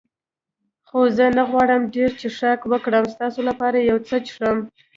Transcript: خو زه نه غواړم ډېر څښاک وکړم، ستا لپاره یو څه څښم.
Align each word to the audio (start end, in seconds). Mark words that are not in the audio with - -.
خو 0.87 0.99
زه 1.17 1.25
نه 1.37 1.43
غواړم 1.51 1.81
ډېر 1.95 2.11
څښاک 2.19 2.61
وکړم، 2.71 3.05
ستا 3.13 3.27
لپاره 3.49 3.77
یو 3.89 3.97
څه 4.07 4.15
څښم. 4.25 4.57